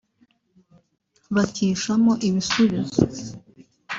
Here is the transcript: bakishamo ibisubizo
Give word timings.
bakishamo 1.35 2.13
ibisubizo 2.27 3.01